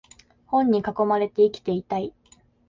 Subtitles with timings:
[0.47, 2.11] 本に囲まれて生きていたい